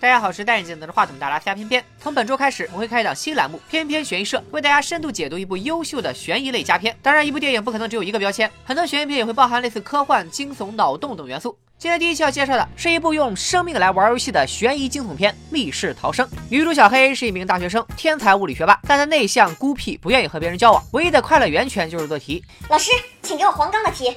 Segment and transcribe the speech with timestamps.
[0.00, 1.84] 大家好，我是戴眼镜拿着话筒大拉瞎偏偏。
[2.00, 6.96] 从本周开始，我会开一档新栏目——偏偏悬疑社，为大家深度解读一部优秀的悬疑类佳片。
[7.02, 11.54] 当然，一部电影不可能只有一个标签，很多悬疑片也会包含类似科幻、惊悚、脑洞等元素。
[11.76, 16.26] 今天第一期要介绍的是一部用生命来玩游戏的悬疑惊悚片《密室逃生》。
[16.48, 22.42] 女主小黑是一名大学生，天才物理学霸，但她内向孤僻，不愿意和别人交往，唯一的快乐源泉就是做题。
[22.70, 22.90] 老师，
[23.20, 24.16] 请给我黄冈的题。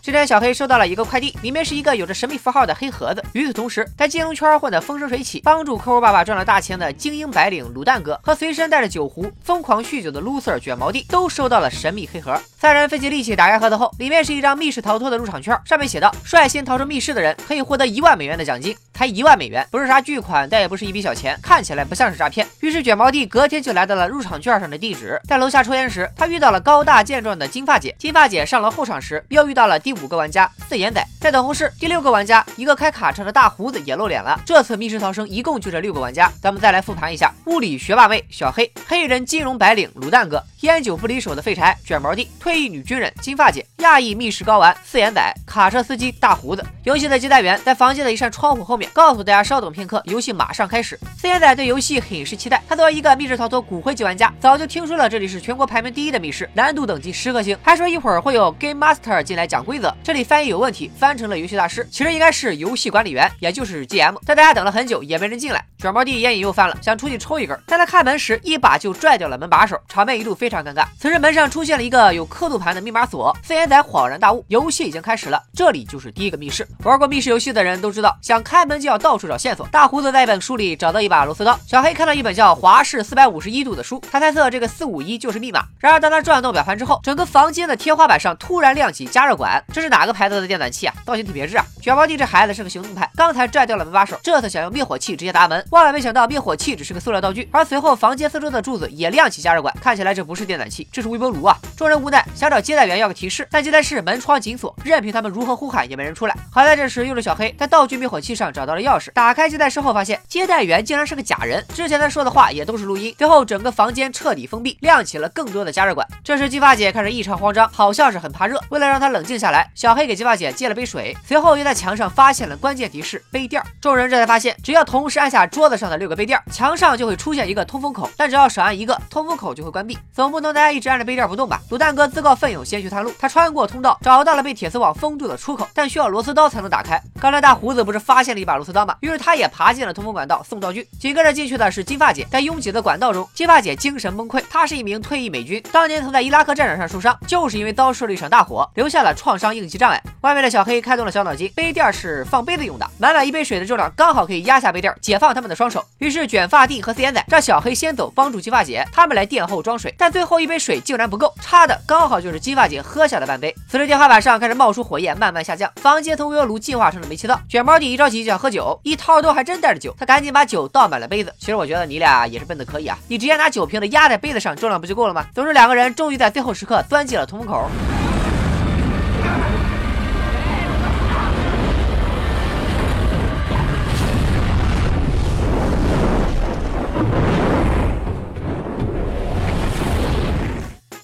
[0.00, 3.22] 这天，小黑收到了一个快递，里面是一个有着神秘符号的黑盒子。
[3.32, 12.40] 与此同时，在金融圈混得风生水起，帮助客户爸爸赚了大钱的精英白领卤蛋哥和随身带着酒壶、疯狂酗酒的 loser 卷毛弟都收到了神秘黑盒。
[12.58, 18.74] 三人费尽力气打开盒子后，里面是一张密室逃脱的入场券，上面写道：率先逃出密室的人可以获得一万美元的奖金。
[18.98, 22.44] 才一万美元，不是啥巨款，但也不是一笔小钱，看起来不像是诈骗。
[22.58, 27.94] 于是卷毛弟隔天就来到了入场券上的地址，在楼下抽烟时，他遇到了高大健壮的金发姐。
[27.96, 31.00] 金发姐上楼候场时，又遇到了第五个玩家四眼仔。
[31.20, 34.40] 在等候室，第六个玩家一个开卡车的大胡子也露脸了。
[34.44, 46.66] 这次密室逃生一共就这六个玩家，咱们再来复盘一下：物理学霸妹小黑，黑人金融白领卤蛋哥，烟酒不离手的废柴卷毛弟，退役女军人金发姐，亚裔密室高玩四眼仔，卡车司机大胡子。
[46.82, 49.68] 游戏的接待员在房间的一扇窗户后面告诉大家稍等。
[49.70, 50.98] 片刻，游戏马上开始。
[51.18, 52.62] 四眼仔对游戏很是期待。
[52.66, 59.94] 他作为一个密室逃脱骨灰级玩家，早就听说了这里是全国排名第一的密室，难度等级十颗星，还说一会儿会有 Game Master 进来讲规则。
[60.02, 64.16] 这里翻译有问题，翻成了游戏大师，其实应该是游戏管理员，也就是 GM。
[64.24, 65.64] 但大家等了很久，也没人进来。
[65.78, 67.58] 卷毛弟烟瘾又犯了，想出去抽一根。
[67.66, 70.84] 在他开门时，一把就拽掉了门把手，场面一度非常尴尬。
[70.98, 73.36] 此时门上出现了一个有刻度盘的密码锁。
[73.44, 76.66] 四眼仔恍然大悟，游戏已经开始了，这里就是第一个密室。
[76.84, 79.66] 玩过密室游戏的人都知道，想开门就要到处找线索。
[79.68, 85.64] 大胡子在一本书里找到一把螺丝刀，小黑看到一本叫《华氏四百五十一度》的书，他猜测这个四五一就是密码。
[85.78, 90.94] 然而当他转动表盘之后，整个房间的天花板上突然亮起加热管，这是哪个牌子的电暖气啊？
[91.04, 91.64] 造型挺别致啊！
[91.80, 97.48] 卷毛弟这孩子是个行动派，刚才拽掉了门把手，这次想用灭火器直接砸门，万万没想到灭火器只是个塑料道具。
[97.52, 101.56] 而随后房间四周的柱子也亮起加热管，看起来这不是电暖气，这是微波炉啊！
[101.76, 106.36] 众人无奈想找接待员要个提示，但接待室门窗紧锁，任凭他们如何呼喊也没人出来。
[106.50, 110.20] 好在这时又是小黑在道具灭火器上找到了钥匙，打开接待室后发现。
[110.28, 113.14] 接待员竟然是个假人，之前他说的话也都是录音。
[113.16, 116.06] 最后整个房间彻底封闭，亮起了更多的加热管。
[116.22, 118.60] 这时金发姐开始异常慌张，好像是很怕热。
[118.68, 123.62] 为了让她冷静下来，小黑给金发姐接了杯水，随后又在墙上发现了关键提示杯垫。
[123.80, 129.98] 众人这才发现，只要同时按下桌子上的六个杯垫，墙上就会出现一个通风口，但只要少按一个，通风口就会关闭。
[130.12, 131.60] 总不能大家一直按着杯垫不动吧？
[131.70, 137.00] 卤蛋哥自告奋勇先去探路，他穿过通道，找到了被铁丝网封住的出口，但需要螺丝刀才能打开。
[137.20, 138.96] 刚才大胡子不是发现了一把螺丝刀嘛？
[139.00, 140.88] 于是他也爬进了通风管道送道具。
[140.98, 144.42] 紧跟着进去的是金发姐，在拥挤的管道中，金发姐精神崩溃。
[144.48, 150.02] 她是一名退役美军，当年曾在伊拉克战场上受伤，就是因为遭受了一场大火，留下了创伤应激障碍。
[150.22, 155.84] 外面的小黑开动了小脑筋，杯垫是放杯子用的，满满一杯水的重量刚好可以压下杯垫，解放他们的双手。
[155.98, 159.94] 于是卷发弟和四眼仔让小黑先走，帮助金发姐，他们来殿后装水。
[159.98, 163.54] 但最后一杯水竟然不够，差的刚好就是金发姐喝下的半杯。
[163.68, 167.38] 此时天花板上开始冒出火焰，慢慢下降，房间从微波炉进化成了煤气灶。
[167.48, 170.78] 卷毛弟一着急就要喝酒，一掏耳朵还真带着酒，他赶紧把酒倒。
[170.78, 175.26] 倒满了杯子，其实我觉得你俩也是笨的可以啊，你直接拿酒瓶子压在杯子上，重量不就够了吗？
[175.34, 177.68] 总之，两个人终于在最后时刻钻进了通风口。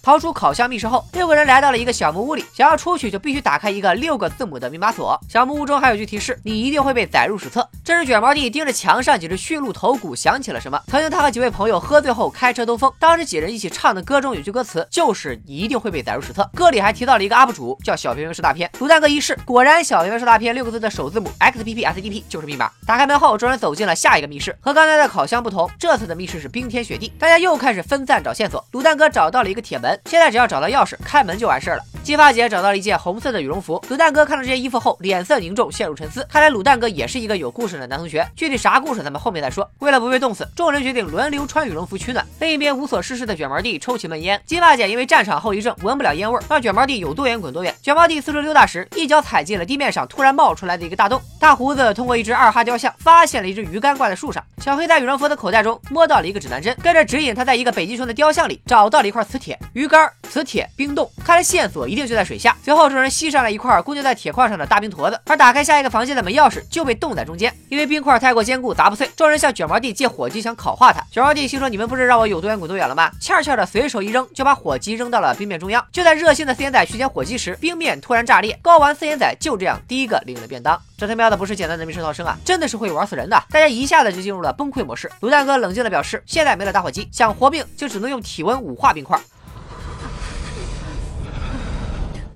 [0.05, 2.45] 逃出烤箱密室后，六个人来到了一个小木屋里。
[2.53, 5.19] 想要出去，就必须打开一个六个字母的密码锁。
[5.31, 7.67] 小木屋中还有句提示：你一定会被载入史册。
[7.83, 10.79] 这时，卷毛弟盯着墙上几只驯鹿头骨，想起了什么。
[10.89, 16.51] 曾经他和几位朋友喝醉后开车兜风，当时几人一起唱的歌中有句歌词，就是你一定会被载入史册。
[16.55, 18.71] 歌里还提到了一个 UP 主叫小平平是大片。
[18.79, 22.71] 卤蛋哥一试，果然小平平是大片六个字的首字母 XPPSDP 就是密码。
[22.87, 24.55] 打开门后，众人走进了下一个密室。
[24.61, 28.63] 和刚才的烤箱不同，这次的密室是冰天雪地，大家又开始分散找线索。
[28.73, 29.94] 卤蛋哥找到了一个铁门。
[30.07, 31.85] 现在只要找到钥匙，开门就完事儿了。
[32.05, 36.23] 金发姐找到了一件红色的羽绒服，卤蛋哥看到这件衣服后，脸色凝重，陷入沉思。
[36.31, 39.67] 看来卤蛋哥也是一个有故事的男同学，具体啥故事咱们后面再说。
[39.79, 42.23] 为了不被冻死，众人决定轮流穿羽绒服取暖。
[42.41, 44.39] 另一边无所事事的卷毛弟抽起闷烟。
[44.45, 47.75] 金发姐因为战场后遗症闻不了烟味，让卷毛弟有多远滚多远。
[47.83, 51.19] 卷毛弟四处溜达时，一脚踩进了地面上突然冒出来的一个大洞。
[51.41, 54.45] 大胡子通过一只二哈雕像，发现了一只鱼竿挂在树上。
[54.59, 59.59] 小黑在羽绒服的口袋中摸到了一个指南针，跟着指引他在一个北极熊的雕像里找到了一块磁铁。
[59.73, 61.97] 鱼竿、磁铁、冰冻，看来线索一。
[61.97, 62.57] 定就在水下。
[62.65, 69.09] 随后众人吸上了一块固定在铁矿上的大冰坨子，而打开下一个房间的门钥匙就被冻在中间，因为冰块太过坚固砸不碎。
[69.17, 73.11] 众人向卷毛弟借火机想烤化它，卷毛弟心说你们不是让我有多远滚多远了吗？
[73.21, 75.85] 欠欠的随手一扔就把火机扔到了冰面中央。
[75.93, 80.81] 就在热心的四眼仔去捡火机时，冰面突然炸裂，高玩四眼仔就这样第一个领了便当。
[80.99, 83.41] 这他喵的不是简单的密室逃生啊，真的是会玩死人的！
[83.51, 85.09] 大家一下子就进入了崩溃模式。
[85.21, 89.21] 卤蛋哥冷静的表示，现在没了打火机，想活命就只能用体温捂化冰块。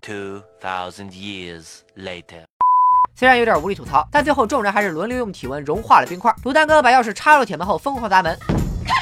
[0.08, 2.46] Two thousand years later.
[3.14, 6.34] 虽然有点无力吐槽，但最后众人还是轮流用体温融化了冰块。
[6.44, 8.34] 卤蛋哥把钥匙插入铁门后，疯狂砸门。
[8.86, 8.94] 开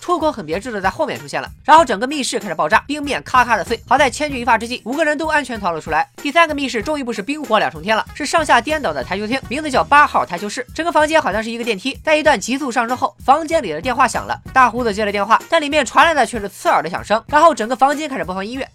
[0.00, 3.82] 出口很别致的在后面出现了，然后整个密室开始爆炸，冰面咔咔的碎。
[3.88, 6.08] 好在千钧一发之际，五个人都安全逃了出来。
[6.18, 10.64] 第三个密室终于不是冰火两重天了，是上下颠倒的台球厅，名字叫八号台球室。
[10.72, 14.40] 整个房间好像是一个电梯，在一段急速上升后，房间里的电话响了。
[14.52, 17.20] 大胡子接了电话，但里面传来的却是刺耳的响声。
[17.26, 18.68] 然后整个房间开始播放音乐。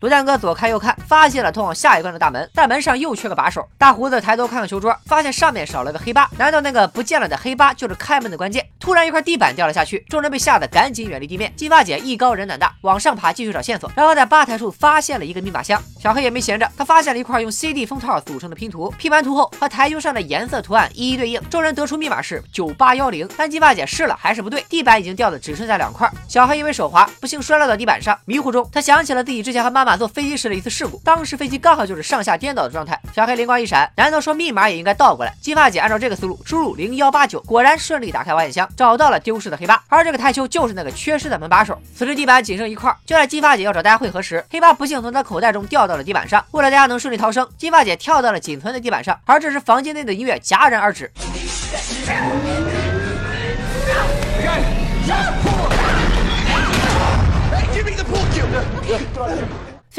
[0.00, 3.68] 卤蛋哥左看右看，发现了通往下一关的大门，但门上又缺个把手。
[3.76, 8.66] 大胡子抬头看看球桌，发现上面少了个黑八，难道那个不见了的黑八就是开门的关键？
[8.78, 11.52] 突然，一块地板掉了下去，众人被吓得赶紧远离地面。
[11.54, 15.78] 金发姐艺高人胆大，往上爬继续找线索，然后在吧台处发现了一个密码箱。
[16.00, 23.28] 小黑也没闲着，他发现了一块用 CD 封套组成的拼图，拼完图后和台球上的颜色图案一一对应，众人得出密码是九八幺零。
[23.36, 26.10] 但金发姐试了还是不对，地板已经掉的只剩下两块。
[26.26, 33.00] 小黑因为手滑，不幸摔落到地板上，迷糊中他想起了自己之前和妈妈坐飞机时的一次事故，当时飞机刚好就是上下颠倒的状态。
[33.14, 35.34] 小黑灵光一闪，难道说密码也应该倒过来？
[35.40, 41.78] 金发姐按照这个思路输入零幺八九，果然顺利打开保险箱，找到了丢失的黑八，而这个台球就是那个缺失的门把手。
[41.94, 46.44] 此时地板仅剩一块，就在金发姐要找大家汇合时，黑八不幸从她口袋中掉到了地板上。
[46.52, 51.10] 为了大家能顺利逃生，金发姐跳到了仅存的地板上，而这时房间内的音乐戛然而止。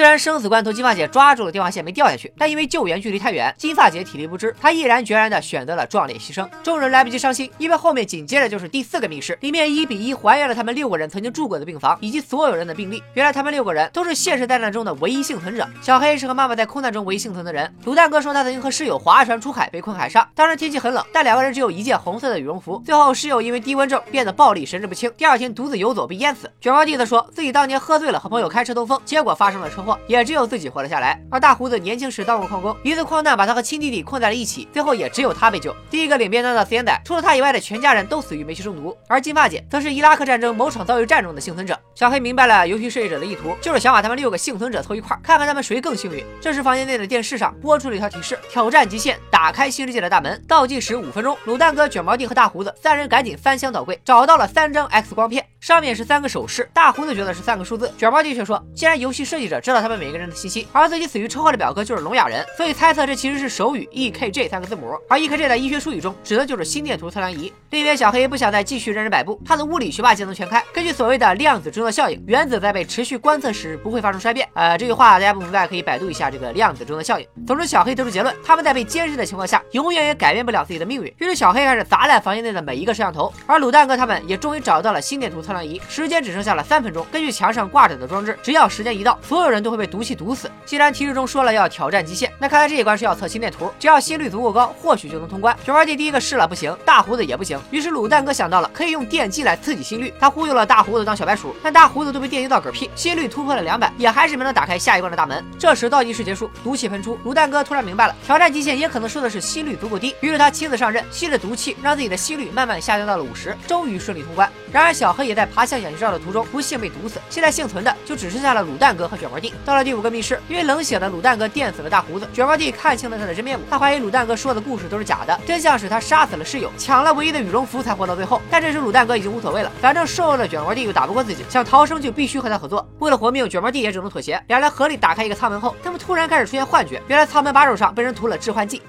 [0.02, 6.50] 虽然生死关头，金发姐抓住了电话线没掉下去，但因为救援距离太远，金发姐体力不支，她毅然决然的选择了壮烈牺牲。
[6.64, 13.04] 众人来不及伤心，因为后面紧接着就是第四个密室，里面一比一还原了他们六个人曾经住过的病房以及所有人的病历。
[13.14, 15.70] 原来他们六个人都是现实灾难中的唯一幸存者。
[15.84, 17.72] 小黑是和妈妈在空难中唯一幸存的人。
[17.86, 22.82] 卤蛋哥说他曾经和室友划船出海，被困海上，当时天气很冷，但两个人只有一件红色的羽绒服。
[22.84, 26.50] 最后室友因为低温症变得暴力，神志不清，第二天独自游走被淹死。
[26.60, 31.22] 卷毛弟则说自己当年喝醉了，和朋友开车兜风，结果发生了车祸，也只有自己活了下来。
[31.30, 35.76] 而大胡子年轻时当过矿工，一次矿难把他和亲弟弟困在了一起，最后也只有他被救。
[35.90, 38.96] 第一个领便当的四眼仔，除了他以外的全家人都死于煤气中毒。
[39.08, 41.80] 而金发姐则是伊拉克战争某场遭遇战中的幸存者。
[41.96, 46.26] 小黑明白了游戏设计者的意图，就是想把他们六个幸存者凑一块，看看他们谁更幸运。
[46.40, 50.42] 这时房间内的电视上播出了一条提示：挑战极限，打开新世界的大门。
[50.48, 56.68] 倒计时五分钟，卤蛋哥、卷毛弟和大胡子三人赶紧翻箱倒柜，找到了三张 X 光片，上面是三个手势。
[56.74, 64.98] 大胡子觉得是三个数字，卷毛弟却说，既然游戏设计者知道他们每个人的信息，而自己死于车祸的表哥就是聋哑人，所以猜测这其实是手语 EKG 三个字母。
[65.08, 67.54] 而 EKG 在医学术语中指的就是心电图测量仪。
[67.70, 70.64] 另一边，小黑不想再继续任人摆布，他的物理学霸技能全开。
[70.74, 74.50] 根据所谓的量子中的效应，原子在被持续观测时不会发生衰变。
[74.56, 77.28] 呃，这句话大家不明白可以百度一下这个量子中的效应。
[77.46, 81.14] 总之，小黑得出结论，他们在被监视的情况下，永远也改变不了自己的命运。
[81.20, 83.32] 于是，小黑开始砸烂房间内的每一个摄像头。
[83.46, 87.06] 而卤蛋哥他们也终于找到了心电图测测量仪，时间只剩下了三分钟。
[87.12, 90.50] 根据墙上挂着的装置，只要时间一到，所有人都会被毒气毒死。
[90.66, 95.54] 既然提示中说了要挑战极限，那看来这一关是要测心电图，只要心率足够高，或许就能通关。
[95.66, 105.44] 卷毛弟第一个试了不行，大胡子也不行，于是卤蛋哥想到了可以用电击来刺激心率，他忽悠了大胡子当小白鼠，但大胡子都被电击到嗝屁，心率突破了两百，也还是没能打开下一关的大门。
[105.60, 114.50] 这时倒计时结束，毒气喷出，卤蛋哥突然明白了，挑战极限也可能说的是心率足够低，于是他亲自上阵，吸着毒气，让自己的心率慢慢下降到了五十，终于顺利通关。
[114.72, 119.52] 然而小黑也在在爬向氧气罩的途中不幸被毒死，现在幸存的就只剩下了卤蛋哥和卷毛弟。
[119.66, 128.40] 到了第五个密室，因为冷血的卤蛋哥电死了大胡子，卷毛弟看清了他的真面目，他怀疑卤蛋哥说的故事都是假的，真相是他杀死了室友，抢了唯一的羽绒服才活到最后。
[128.52, 132.88] 但这时卤蛋哥已经无所谓了，反正瘦弱的卷毛弟又打不过自己，想逃生就必须和他合作。
[133.00, 134.40] 为了活命，卷毛弟也只能妥协。
[134.48, 138.80] 两人合力打开一个舱门后，他们突然开始出现幻觉，原来舱门把手上被人涂了致幻剂。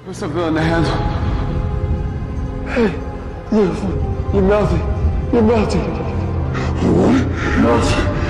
[6.82, 8.21] Nossa.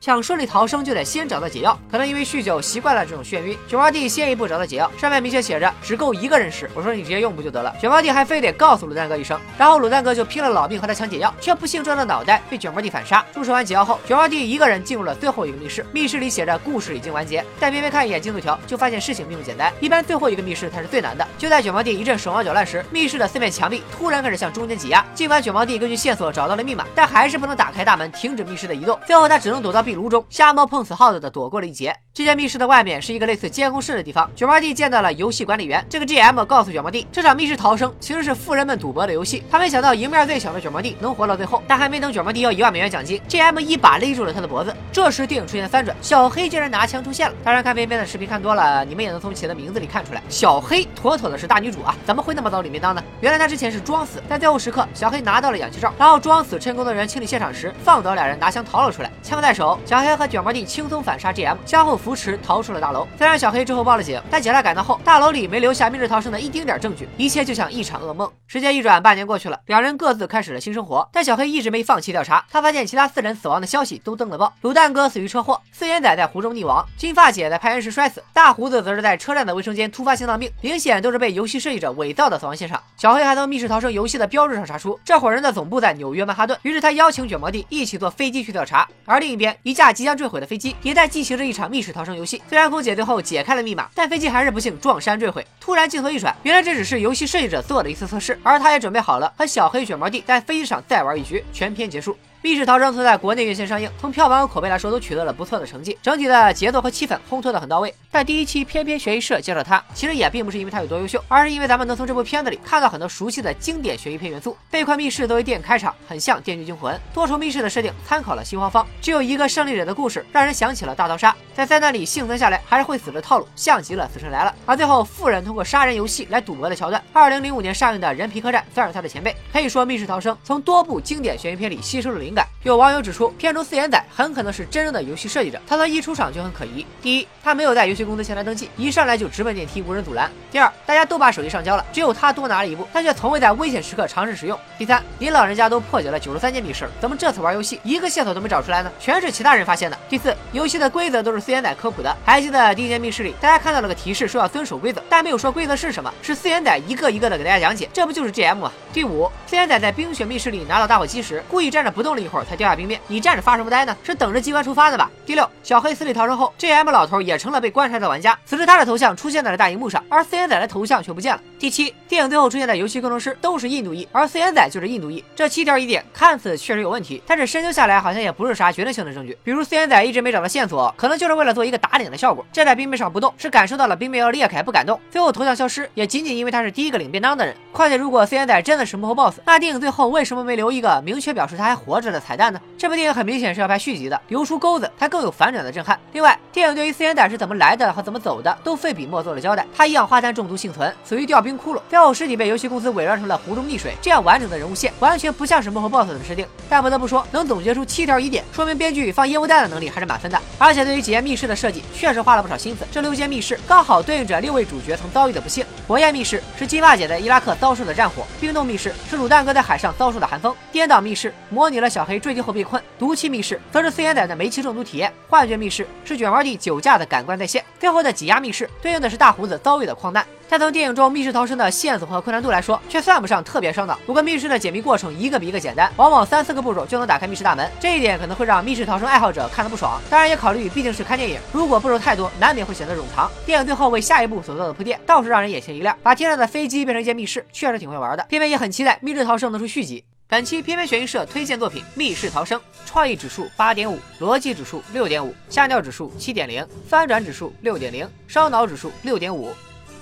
[0.00, 1.78] 想顺利逃生就得先找到解药。
[1.90, 6.70] 可能因为酗酒习惯了这种眩晕，卷毛弟先一步找到解药，上面明确写着只够一个人使。
[6.74, 7.74] 我说你直接用不就得了？
[7.78, 13.22] 卷毛弟还非得告诉卤蛋哥一声，然后卤蛋哥就拼了老命和他抢解药，却不幸撞到脑袋，被卷毛弟反杀。
[13.34, 17.44] 注射完解药后，卷毛弟一个人进入了最后一个密室，密室里写着故事已经完结。
[17.58, 19.70] 但偏偏看一眼进度条，就发现事情并不简单。
[19.80, 21.28] 一般最后一个密室才是最难的。
[21.36, 25.04] 就在卷毛弟一阵手忙脚乱时，密室的四面墙壁突然开始向中间挤压。
[25.14, 28.98] 尽管卷毛弟根据线索找到了密码，但还是不能打开大门，停止密室的移动。
[29.06, 31.92] 最后他只能躲到壁炉中，瞎猫碰死耗子的躲过了一劫。
[32.14, 34.30] 这间密室的外面是一个类似监控室的地方。
[34.36, 39.42] 卷毛弟见到了游戏管理员，这个 GM 告诉卷毛弟，这场密室逃生其实是富人们赌博的游戏。
[39.50, 44.72] 他没想到赢面最小的卷毛弟能活到最后，但还没等卷毛弟要一万美元奖金，GM 一把勒住了他的脖子。
[44.92, 47.34] 这时电影出现翻转，小黑竟然拿枪出现了。
[47.42, 51.96] 当然看边边的视频看多了，你们也能从其的名字里看出来，小黑妥妥的是大女主啊！
[52.06, 53.02] 怎么会那么早领便当呢？
[53.20, 59.10] 原来他之前是装死，在最后时刻，小黑拿到了氧气罩，然后装死趁工作人员清理现场时，放倒俩人拿枪逃了出来。
[59.22, 63.06] 枪在手，小黑和卷毛弟轻松反杀 GM，相互扶持逃出了大楼。
[63.18, 68.30] 虽然小黑之后报了警，但警察赶到后，大楼里没留下密室逃生的一丁点证据，一切就像一场噩梦。
[68.46, 72.44] 时间一转，半年过去了，两人各自开始了新生活，但小黑一直没放弃调查。
[72.50, 82.80] 他发现其他四人死亡的消息都登了报：卤蛋哥死于车祸，四眼仔在湖中溺亡，金发姐在攀岩时摔死，大胡子则是在车站的卫生间突发心脏病，明显都是被游戏设计者伪造的死亡现场。
[82.96, 88.86] 小黑还从密室逃生游戏的标志上查出，这伙人的总部在纽约曼哈顿，于是他邀请卷毛弟一起坐飞机去调查。
[89.04, 92.42] 而另一边，一一架即将坠毁的飞机也在进行着一场密室逃生游戏。
[92.48, 95.46] 虽然空姐最后解开了密码，但飞机还是不幸撞山坠毁。
[95.60, 101.44] 突然镜头一转，原来这只是游戏设计者做的一次测试，而他也准备好了和小黑、卷毛弟在飞机上再玩一局。
[101.52, 102.16] 全片结束。
[102.42, 107.94] 密室逃生曾在国内院线上映，从票房和口碑来说都取得了不错的成绩，整体的节奏和气氛烘托的很到位。
[108.10, 114.56] 但第一期偏偏悬疑社介绍它，其实也并不是因为它有多优秀，而是因为咱们能从这部片子里看到很多熟悉的经典悬疑片元素。
[114.70, 124.50] 被困密室作为电影开场，很像《电锯惊魂》，多重密室的设定参考了新华方，只有一个胜利者的故事，让人想起了大逃杀，在灾难里幸存下来还是会死的套路，像极了《死神来了》。
[124.64, 129.36] 而最后富人通过杀人游戏来赌博的桥段，二零零五年上映的《人皮客栈》算是他的前辈。
[129.52, 132.46] 可以说，密室逃生从多部经典悬疑片里吸收了灵感。
[132.62, 133.10] 有网友指。
[133.12, 135.60] 出，片中四眼仔很可能是真正的游戏设计者。
[135.66, 148.92] 他从一出场就很可疑：第一，他没有在游戏公司前台登记，一上来就直奔电梯，无人阻拦；第二，大家都把手机上交了，只有他多拿了一部，但却从未在危险时刻尝试使用；第三，您老人家都破解了九十三间密室了，怎么这次玩游戏一个线索都没找出来呢？
[149.00, 149.98] 全是其他人发现的。
[150.08, 152.16] 第四，游戏的规则都是四眼仔科普的。
[152.24, 158.70] 还记得第一间密室里，大家看到了个提示，说要遵守规则，但没有说规则是什么，是四眼仔一个一个的给大家讲解，这不就是 GM 吗？
[158.92, 163.96] 第五，四眼仔在冰雪密室里拿到打火机时，故意站着不动一会儿才掉下冰面，你站着发什么呆呢？
[164.02, 165.10] 是等着机关出发的吧？
[165.24, 168.38] 第六，小黑死里逃生后，J.M 老头也成了被观察的玩家。
[168.44, 171.40] 此时他的头像出现在了大荧幕上，而四眼仔的头像却不见了。
[171.58, 175.24] 第七，电影最后出现的游戏工程师都是印度裔，而四眼仔就是印度裔。
[175.34, 179.36] 这七条疑点看似确实有问题，但是深究下来好像也不是啥决定性的证据。
[179.42, 182.44] 比如四眼仔一直没找到线索，可能就是为了做一个打脸的效果。
[182.52, 184.98] 站在冰面上不动，是感受到了冰面要裂开不敢动。
[185.10, 187.54] 最后头像消失，也仅仅因为他是第一个领便当的人。
[187.72, 192.60] 况且如果四眼仔真的是幕后 boss，那电影最后为什么没留一个明确表示他还活着的彩蛋呢？
[192.80, 194.42] 这部电影很明显是要拍续集的，留。
[194.42, 196.00] 出钩子，才更有反转的震撼。
[196.12, 199.66] 另外，电影对于四眼仔是怎么来的和怎么走的，都费笔墨做了交代。
[199.76, 203.94] 他一氧化碳中毒幸存，死于掉冰窟窿，最后尸体被游戏公司伪装成了湖中溺水。
[204.00, 206.46] 这样完整的人物线，完全不像是幕后 boss 的设定。
[206.70, 210.40] 但不得不说，能总结出七条疑点，说明编剧放烟雾弹的能力还是满分的。
[210.56, 212.86] 而且对于几间密室的设计，确实花了不少心思。
[212.90, 215.64] 这六间密室刚好对应着六位主角曾遭遇的不幸。
[215.86, 225.12] 火焰密室是金发姐在伊拉克遭受的战火，冰冻密室是卤蛋哥在海上遭受的寒风，颠倒密室模拟了小黑坠机后被困，毒气密室则是四眼仔的煤气中毒体验。
[225.28, 230.24] 幻觉密室是卷毛弟酒驾的感官再现，最后的挤压密室对应的是大胡子遭遇的矿难。
[230.48, 233.96] 但从电影中密室逃生的线索和困难度来说，却算不上特别烧脑。
[234.04, 240.00] 不过密室的解密过程一个比一个简单，往往三四个步骤就能打开密室大门，这一点可能会让密室逃生爱好者看得不爽。
[240.10, 243.30] 当然也考虑毕竟是看电影，如果步骤太多，难免会显得冗长。
[243.46, 248.26] 电影最后为下一步所做的铺垫，倒是让人眼前一亮，把天上的飞机变成一间密室，确实挺会玩的。
[248.28, 250.04] 片片也很期待密室逃生能出续集。
[250.30, 252.56] 本期偏偏悬疑社推荐作品《密室逃生》，
[252.86, 259.52] 创意指数八点五，逻辑指数六点五，吓尿指数七点零，翻转指数六点零，烧脑指数六点五，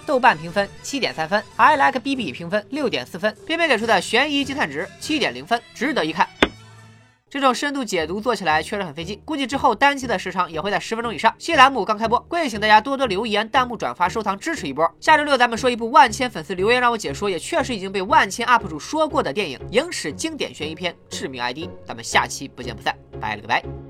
[0.04, 6.28] 豆瓣评分七点三分，I like BB 评分六点四分，偏偏给出的悬疑惊叹值七点零分，值得一看。
[7.30, 11.34] 这种深度解读做起来确实很费劲，估计之后单期的时长也会在十分钟以上。
[11.38, 14.90] 新栏目刚开播，跪请大家多多留言、弹幕、转发、收藏，支持一波。
[14.98, 21.58] 下周六咱们说一部万千粉丝留言让我解说，也确实已经被万千 UP 主说过的电影——影史经典悬疑片《致命 ID》。
[21.84, 23.87] 咱们下期不见不散，拜了个拜。